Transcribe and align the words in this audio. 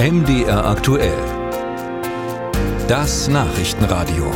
MDR 0.00 0.64
aktuell. 0.64 1.18
Das 2.86 3.26
Nachrichtenradio. 3.26 4.30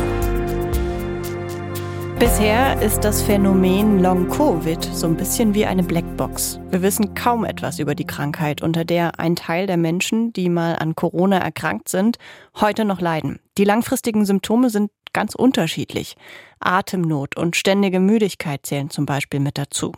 Bisher 2.19 2.81
ist 2.81 3.05
das 3.05 3.21
Phänomen 3.21 3.99
Long-Covid 3.99 4.83
so 4.83 5.07
ein 5.07 5.15
bisschen 5.15 5.53
wie 5.53 5.65
eine 5.65 5.83
Blackbox. 5.83 6.59
Wir 6.69 6.81
wissen 6.81 7.13
kaum 7.13 7.45
etwas 7.45 7.79
über 7.79 7.95
die 7.95 8.05
Krankheit, 8.05 8.61
unter 8.61 8.83
der 8.83 9.21
ein 9.21 9.37
Teil 9.37 9.65
der 9.65 9.77
Menschen, 9.77 10.33
die 10.33 10.49
mal 10.49 10.75
an 10.75 10.95
Corona 10.95 11.37
erkrankt 11.37 11.87
sind, 11.87 12.17
heute 12.59 12.83
noch 12.83 12.99
leiden. 12.99 13.39
Die 13.57 13.63
langfristigen 13.63 14.25
Symptome 14.25 14.69
sind 14.69 14.91
ganz 15.13 15.33
unterschiedlich. 15.33 16.17
Atemnot 16.59 17.37
und 17.37 17.55
ständige 17.55 18.01
Müdigkeit 18.01 18.65
zählen 18.65 18.89
zum 18.89 19.05
Beispiel 19.05 19.39
mit 19.39 19.57
dazu. 19.57 19.93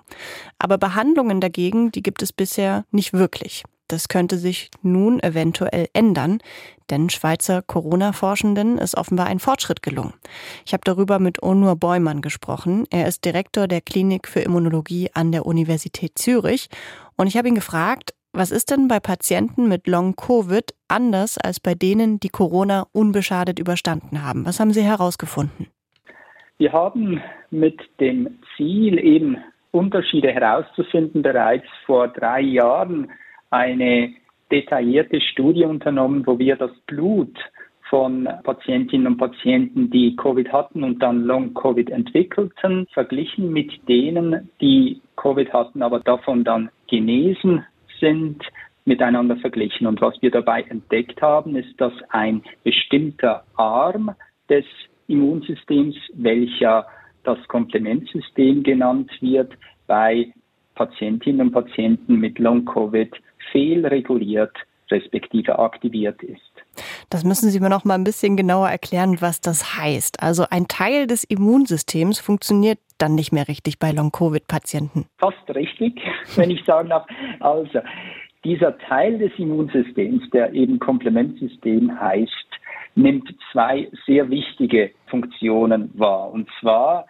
Aber 0.60 0.78
Behandlungen 0.78 1.42
dagegen, 1.42 1.92
die 1.92 2.04
gibt 2.04 2.22
es 2.22 2.34
bisher 2.34 2.86
nicht 2.92 3.14
wirklich. 3.14 3.64
Das 3.88 4.08
könnte 4.08 4.38
sich 4.38 4.72
nun 4.82 5.20
eventuell 5.22 5.88
ändern, 5.94 6.40
denn 6.90 7.10
Schweizer 7.10 7.62
Corona-Forschenden 7.62 8.80
ist 8.80 8.98
offenbar 8.98 9.28
ein 9.28 9.40
Fortschritt 9.40 9.84
gelungen. 9.84 10.14
Ich 10.66 10.74
habe 10.74 10.82
darüber 10.84 11.20
mit 11.20 11.44
Onur 11.44 11.76
Beumann 11.76 12.22
gesprochen. 12.22 12.86
Er 12.90 13.08
ist 13.08 13.26
Direktor 13.26 13.68
der 13.68 13.82
Klinik 13.82 14.28
für 14.28 14.40
Immunologie 14.40 15.10
an 15.14 15.32
der 15.32 15.46
Universität 15.46 16.18
Zürich. 16.18 16.70
Und 17.16 17.28
ich 17.28 17.38
habe 17.38 17.48
ihn 17.48 17.56
gefragt, 17.56 18.16
was 18.34 18.52
ist 18.52 18.72
denn 18.72 18.88
bei 18.88 19.00
Patienten 19.00 19.70
mit 19.70 19.88
Long-Covid 19.88 20.74
anders 20.88 21.38
als 21.38 21.60
bei 21.60 21.74
denen, 21.74 22.20
die 22.20 22.30
Corona 22.30 22.88
unbeschadet 22.92 23.60
überstanden 23.60 24.24
haben? 24.24 24.46
Was 24.46 24.60
haben 24.60 24.74
Sie 24.74 24.84
herausgefunden? 24.84 25.68
Wir 26.58 26.74
haben 26.74 27.22
mit 27.50 27.80
dem 28.00 28.40
Ziel, 28.56 28.98
eben 28.98 29.38
Unterschiede 29.72 30.32
herauszufinden, 30.32 31.22
bereits 31.22 31.68
vor 31.86 32.08
drei 32.08 32.42
Jahren 32.42 33.12
eine 33.56 34.14
detaillierte 34.52 35.22
Studie 35.22 35.64
unternommen, 35.64 36.28
wo 36.28 36.38
wir 36.38 36.58
das 36.58 36.72
Blut 36.88 37.36
von 37.90 38.28
Patientinnen 38.44 39.08
und 39.08 39.18
Patienten, 39.18 39.90
die 39.90 40.16
Covid 40.16 40.52
hatten 40.52 40.84
und 40.84 41.00
dann 41.02 41.24
Long-Covid 41.24 41.90
entwickelten, 41.90 42.88
verglichen 42.94 43.52
mit 43.54 43.72
denen, 43.88 44.50
die 44.60 45.02
Covid 45.16 45.54
hatten, 45.54 45.82
aber 45.82 46.00
davon 46.00 46.44
dann 46.44 46.70
genesen 46.88 47.64
sind, 48.00 48.44
miteinander 48.86 49.38
verglichen. 49.38 49.88
Und 49.88 50.02
was 50.02 50.22
wir 50.22 50.32
dabei 50.32 50.62
entdeckt 50.64 51.22
haben, 51.22 51.56
ist, 51.56 51.80
dass 51.80 51.94
ein 52.10 52.44
bestimmter 52.64 53.44
Arm 53.56 54.12
des 54.50 54.66
Immunsystems, 55.08 55.96
welcher 56.14 56.86
das 57.24 57.40
Komplementsystem 57.48 58.64
genannt 58.64 59.12
wird, 59.22 59.54
bei 59.88 60.34
Patientinnen 60.76 61.48
und 61.48 61.54
Patienten 61.54 62.18
mit 62.18 62.40
Long-Covid 62.40 63.12
fehlreguliert 63.52 64.56
respektive 64.92 65.58
aktiviert 65.58 66.22
ist. 66.22 66.42
Das 67.10 67.24
müssen 67.24 67.50
Sie 67.50 67.60
mir 67.60 67.70
noch 67.70 67.86
mal 67.86 67.96
ein 67.96 68.04
bisschen 68.04 68.36
genauer 68.38 68.70
erklären, 68.70 69.18
was 69.20 69.42
das 69.42 69.78
heißt. 69.78 70.22
Also 70.22 70.46
ein 70.50 70.68
Teil 70.68 71.08
des 71.08 71.24
Immunsystems 71.24 72.20
funktioniert 72.20 72.80
dann 72.98 73.16
nicht 73.16 73.32
mehr 73.32 73.48
richtig 73.48 73.80
bei 73.80 73.92
Long-Covid-Patienten. 73.92 75.06
Fast 75.18 75.56
richtig, 75.56 76.00
wenn 76.36 76.52
ich 76.52 76.64
sagen 76.66 76.90
darf. 76.90 77.06
Also 77.40 77.80
dieser 78.44 78.78
Teil 78.78 79.18
des 79.18 79.32
Immunsystems, 79.38 80.30
der 80.32 80.54
eben 80.54 80.80
Komplementsystem 80.80 82.00
heißt, 82.00 82.32
nimmt 82.96 83.28
zwei 83.52 83.90
sehr 84.06 84.30
wichtige 84.30 84.92
Funktionen 85.08 85.92
wahr. 85.96 86.32
Und 86.32 86.50
zwar 86.60 87.08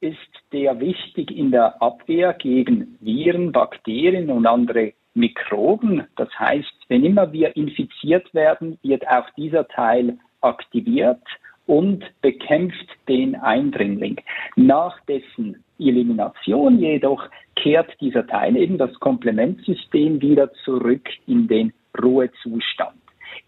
ist 0.00 0.16
der 0.52 0.80
wichtig 0.80 1.30
in 1.30 1.50
der 1.50 1.80
Abwehr 1.82 2.32
gegen 2.34 2.96
Viren, 3.00 3.52
Bakterien 3.52 4.30
und 4.30 4.46
andere 4.46 4.92
Mikroben. 5.14 6.04
Das 6.16 6.28
heißt, 6.38 6.72
wenn 6.88 7.04
immer 7.04 7.32
wir 7.32 7.56
infiziert 7.56 8.32
werden, 8.34 8.78
wird 8.82 9.06
auch 9.08 9.28
dieser 9.36 9.66
Teil 9.68 10.18
aktiviert 10.40 11.22
und 11.66 12.04
bekämpft 12.22 12.88
den 13.08 13.34
Eindringling. 13.34 14.20
Nach 14.56 14.98
dessen 15.06 15.62
Elimination 15.78 16.78
jedoch 16.78 17.28
kehrt 17.56 17.94
dieser 18.00 18.26
Teil 18.26 18.56
eben 18.56 18.78
das 18.78 18.92
Komplementsystem 19.00 20.20
wieder 20.20 20.52
zurück 20.64 21.08
in 21.26 21.48
den 21.48 21.72
Ruhezustand. 22.00 22.96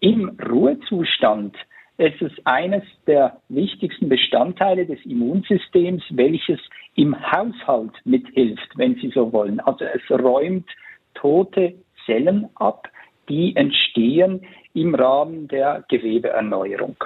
Im 0.01 0.37
Ruhezustand 0.51 1.57
ist 2.01 2.23
es 2.23 2.33
eines 2.45 2.83
der 3.07 3.37
wichtigsten 3.51 4.09
Bestandteile 4.09 4.87
des 4.87 5.05
Immunsystems, 5.05 6.03
welches 6.11 6.59
im 6.95 7.15
Haushalt 7.15 7.93
mithilft, 8.05 8.69
wenn 8.77 8.95
Sie 8.97 9.11
so 9.11 9.33
wollen. 9.33 9.61
Also 9.61 9.85
es 9.85 10.03
räumt 10.11 10.69
tote 11.15 11.75
Zellen 12.07 12.49
ab, 12.55 12.89
die 13.29 13.55
entstehen 13.55 14.47
im 14.73 14.95
Rahmen 14.95 15.47
der 15.49 15.85
Gewebeerneuerung. 15.89 16.97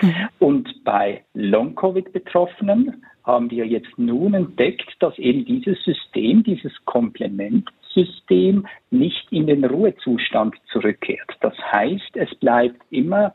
Mhm. 0.00 0.28
Und 0.38 0.84
bei 0.84 1.24
Long-Covid-Betroffenen 1.34 3.04
haben 3.24 3.50
wir 3.50 3.66
jetzt 3.66 3.98
nun 3.98 4.34
entdeckt, 4.34 4.94
dass 5.00 5.18
eben 5.18 5.44
dieses 5.44 5.82
System, 5.82 6.44
dieses 6.44 6.72
Komplementsystem 6.84 8.66
nicht 8.90 9.32
in 9.32 9.46
den 9.48 9.64
Ruhezustand 9.64 10.54
zurückkehrt. 10.70 11.36
Das 11.40 11.54
heißt, 11.72 12.16
es 12.16 12.32
bleibt 12.36 12.80
immer 12.90 13.34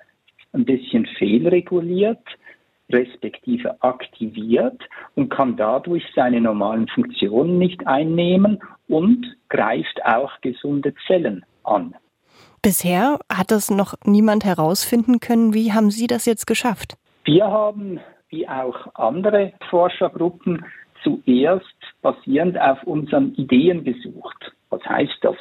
ein 0.53 0.65
bisschen 0.65 1.05
fehlreguliert, 1.17 2.23
respektive 2.91 3.81
aktiviert 3.83 4.81
und 5.15 5.29
kann 5.29 5.55
dadurch 5.57 6.03
seine 6.15 6.41
normalen 6.41 6.87
Funktionen 6.87 7.57
nicht 7.57 7.85
einnehmen 7.85 8.59
und 8.87 9.25
greift 9.49 10.03
auch 10.03 10.31
gesunde 10.41 10.93
Zellen 11.05 11.45
an. 11.63 11.95
Bisher 12.61 13.19
hat 13.31 13.51
das 13.51 13.69
noch 13.69 13.93
niemand 14.03 14.43
herausfinden 14.43 15.19
können. 15.19 15.53
Wie 15.53 15.71
haben 15.71 15.91
Sie 15.91 16.07
das 16.07 16.25
jetzt 16.25 16.45
geschafft? 16.45 16.97
Wir 17.23 17.45
haben, 17.45 17.99
wie 18.29 18.47
auch 18.47 18.93
andere 18.95 19.53
Forschergruppen, 19.69 20.65
zuerst 21.03 21.65
basierend 22.01 22.59
auf 22.59 22.83
unseren 22.83 23.33
Ideen 23.35 23.83
gesucht. 23.83 24.51
Was 24.69 24.83
heißt 24.83 25.19
das? 25.21 25.37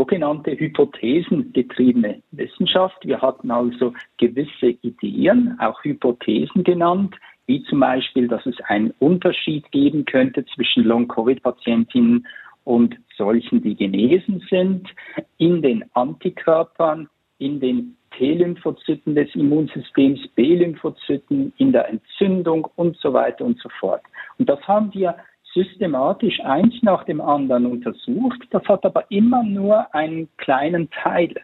Sogenannte 0.00 0.58
hypothesengetriebene 0.58 2.22
Wissenschaft. 2.30 2.96
Wir 3.04 3.20
hatten 3.20 3.50
also 3.50 3.92
gewisse 4.16 4.70
Ideen, 4.80 5.58
auch 5.60 5.84
Hypothesen 5.84 6.64
genannt, 6.64 7.14
wie 7.46 7.62
zum 7.64 7.80
Beispiel, 7.80 8.26
dass 8.26 8.46
es 8.46 8.58
einen 8.68 8.94
Unterschied 8.98 9.70
geben 9.72 10.06
könnte 10.06 10.46
zwischen 10.54 10.84
Long-Covid-Patientinnen 10.84 12.26
und 12.64 12.96
solchen, 13.18 13.62
die 13.62 13.76
genesen 13.76 14.42
sind, 14.48 14.88
in 15.36 15.60
den 15.60 15.84
Antikörpern, 15.92 17.06
in 17.36 17.60
den 17.60 17.94
T-Lymphozyten 18.16 19.14
des 19.14 19.28
Immunsystems, 19.34 20.26
B-Lymphozyten, 20.34 21.52
in 21.58 21.72
der 21.72 21.90
Entzündung 21.90 22.66
und 22.76 22.96
so 22.96 23.12
weiter 23.12 23.44
und 23.44 23.58
so 23.60 23.68
fort. 23.78 24.02
Und 24.38 24.48
das 24.48 24.66
haben 24.66 24.94
wir 24.94 25.14
systematisch 25.54 26.40
eins 26.40 26.74
nach 26.82 27.04
dem 27.04 27.20
anderen 27.20 27.66
untersucht. 27.66 28.40
Das 28.50 28.64
hat 28.64 28.84
aber 28.84 29.04
immer 29.10 29.42
nur 29.42 29.92
einen 29.94 30.28
kleinen 30.36 30.90
Teil 30.90 31.34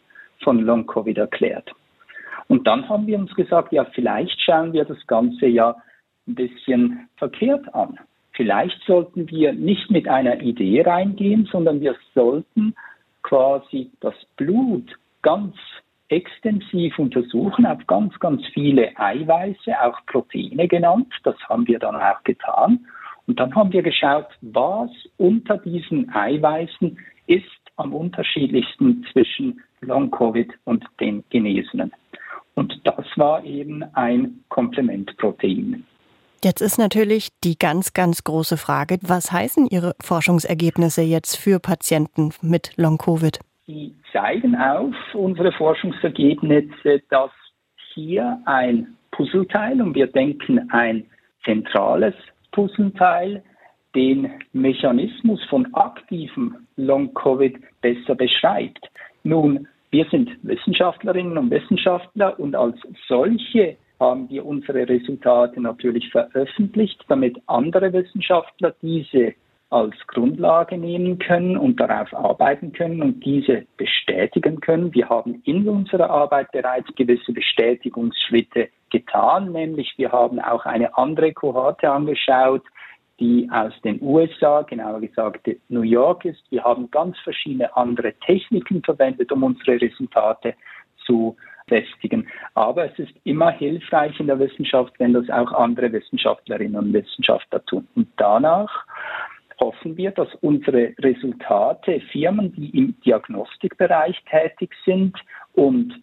von 0.43 0.61
Long-Covid 0.61 1.19
erklärt. 1.19 1.73
Und 2.49 2.67
dann 2.67 2.89
haben 2.89 3.07
wir 3.07 3.19
uns 3.19 3.35
gesagt, 3.35 3.73
ja, 3.73 3.85
vielleicht 3.85 4.41
schauen 4.41 4.73
wir 4.73 4.85
das 4.85 5.05
Ganze 5.07 5.47
ja 5.47 5.75
ein 6.29 6.35
bisschen 6.35 7.09
verkehrt 7.17 7.75
an. 7.75 7.99
Vielleicht 8.33 8.81
sollten 8.87 9.29
wir 9.31 9.53
nicht 9.53 9.91
mit 9.91 10.07
einer 10.09 10.41
Idee 10.41 10.83
reingehen, 10.83 11.49
sondern 11.51 11.81
wir 11.81 11.97
sollten 12.15 12.75
quasi 13.23 13.91
das 14.01 14.15
Blut 14.37 14.97
ganz 15.23 15.57
extensiv 16.09 16.99
untersuchen 16.99 17.67
auf 17.67 17.85
ganz, 17.87 18.17
ganz 18.21 18.43
viele 18.53 18.97
Eiweiße, 18.97 19.73
auch 19.83 19.99
Proteine 20.07 20.69
genannt. 20.69 21.13
Das 21.25 21.37
haben 21.49 21.67
wir 21.67 21.79
dann 21.79 21.97
auch 21.97 22.23
getan. 22.23 22.87
Und 23.37 23.41
dann 23.41 23.55
haben 23.55 23.71
wir 23.71 23.83
geschaut, 23.83 24.29
was 24.41 24.89
unter 25.19 25.59
diesen 25.59 26.09
Eiweißen 26.09 26.99
ist 27.27 27.45
am 27.77 27.93
unterschiedlichsten 27.93 29.05
zwischen 29.13 29.61
Long-Covid 29.83 30.49
und 30.65 30.83
den 31.01 31.23
Genesenen. 31.29 31.93
Und 32.55 32.81
das 32.85 33.05
war 33.17 33.45
eben 33.45 33.85
ein 33.93 34.43
Komplementprotein. 34.49 35.85
Jetzt 36.43 36.63
ist 36.63 36.79
natürlich 36.79 37.29
die 37.45 37.59
ganz, 37.59 37.93
ganz 37.93 38.25
große 38.25 38.57
Frage, 38.57 38.97
was 39.03 39.31
heißen 39.31 39.67
Ihre 39.67 39.95
Forschungsergebnisse 40.01 41.03
jetzt 41.03 41.37
für 41.37 41.61
Patienten 41.61 42.31
mit 42.41 42.73
Long-Covid? 42.79 43.39
Sie 43.67 43.95
zeigen 44.13 44.57
auf, 44.57 44.95
unsere 45.13 45.53
Forschungsergebnisse, 45.53 47.03
dass 47.11 47.33
hier 47.93 48.41
ein 48.47 48.97
Puzzleteil, 49.11 49.83
und 49.83 49.95
wir 49.95 50.07
denken 50.07 50.71
ein 50.71 51.05
zentrales 51.45 52.15
Puzzleteil 52.57 53.43
den 53.95 54.33
Mechanismus 54.55 55.45
von 55.51 55.73
aktivem 55.75 56.67
Long-Covid 56.77 57.55
besser 57.83 58.15
beschreibt. 58.15 58.81
Nun, 59.25 59.69
wir 59.91 60.07
sind 60.11 60.31
Wissenschaftlerinnen 60.43 61.37
und 61.37 61.51
Wissenschaftler 61.51 62.41
und 62.41 62.57
als 62.57 62.79
solche 63.09 63.77
haben 64.01 64.31
wir 64.31 64.47
unsere 64.47 64.89
Resultate 64.89 65.61
natürlich 65.61 66.09
veröffentlicht, 66.11 67.05
damit 67.09 67.37
andere 67.47 67.93
Wissenschaftler 67.93 68.75
diese 68.81 69.35
als 69.71 69.95
Grundlage 70.07 70.79
nehmen 70.79 71.19
können 71.19 71.57
und 71.57 71.81
darauf 71.81 72.15
arbeiten 72.15 72.73
können 72.73 73.03
und 73.03 73.25
diese 73.25 73.67
bestätigen 73.77 74.61
können. 74.61 74.95
Wir 74.95 75.09
haben 75.09 75.43
in 75.45 75.69
unserer 75.69 76.09
Arbeit 76.09 76.53
bereits 76.53 76.89
gewisse 76.95 77.33
Bestätigungsschritte 77.33 78.69
getan, 78.91 79.53
nämlich 79.53 79.95
wir 79.97 80.13
haben 80.13 80.39
auch 80.39 80.65
eine 80.67 80.97
andere 80.97 81.33
Kohorte 81.33 81.91
angeschaut, 81.91 82.63
die 83.19 83.49
aus 83.51 83.73
den 83.83 84.01
USA, 84.03 84.63
genauer 84.63 85.01
gesagt 85.01 85.49
New 85.69 85.83
York 85.83 86.25
ist. 86.25 86.43
Wir 86.51 86.63
haben 86.63 86.91
ganz 86.91 87.19
verschiedene 87.21 87.75
andere 87.77 88.13
Techniken 88.25 88.83
verwendet, 88.83 89.33
um 89.33 89.43
unsere 89.43 89.81
Resultate 89.81 90.55
zu 91.05 91.37
festigen. 91.67 92.29
Aber 92.55 92.91
es 92.91 92.99
ist 92.99 93.13
immer 93.25 93.51
hilfreich 93.51 94.19
in 94.21 94.29
der 94.29 94.39
Wissenschaft, 94.39 94.93
wenn 94.99 95.15
das 95.15 95.29
auch 95.31 95.53
andere 95.53 95.93
Wissenschaftlerinnen 95.93 96.77
und 96.77 96.93
Wissenschaftler 96.93 97.65
tun. 97.65 97.89
Und 97.97 98.09
danach 98.17 98.86
hoffen 99.87 99.97
wir, 99.97 100.11
dass 100.11 100.29
unsere 100.41 100.93
Resultate 100.99 102.01
Firmen, 102.13 102.53
die 102.53 102.77
im 102.77 102.95
Diagnostikbereich 103.05 104.17
tätig 104.29 104.75
sind 104.85 105.17
und 105.55 105.95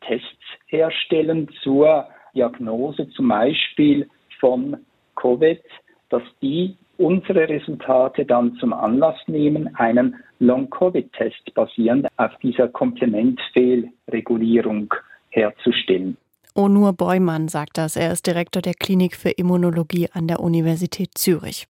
Tests 0.00 0.26
herstellen 0.66 1.48
zur 1.62 2.08
Diagnose 2.34 3.08
zum 3.10 3.28
Beispiel 3.28 4.08
von 4.40 4.78
Covid, 5.16 5.62
dass 6.08 6.22
die 6.42 6.76
unsere 6.96 7.48
Resultate 7.48 8.24
dann 8.24 8.56
zum 8.56 8.72
Anlass 8.72 9.16
nehmen, 9.26 9.76
einen 9.76 10.16
Long-Covid-Test 10.40 11.54
basierend 11.54 12.08
auf 12.16 12.32
dieser 12.42 12.66
Komplementfehlregulierung 12.68 14.92
herzustellen. 15.30 16.16
Onur 16.54 16.92
Beumann 16.92 17.48
sagt 17.48 17.78
das. 17.78 17.96
Er 17.96 18.12
ist 18.12 18.26
Direktor 18.26 18.62
der 18.62 18.74
Klinik 18.74 19.14
für 19.14 19.30
Immunologie 19.30 20.08
an 20.12 20.26
der 20.26 20.40
Universität 20.40 21.10
Zürich. 21.14 21.68